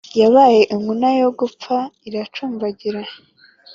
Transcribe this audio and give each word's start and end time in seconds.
yabaye 0.21 0.61
inkuna 0.73 1.09
yo 1.21 1.29
gupfa, 1.39 1.75
iracumbagira 2.07 3.01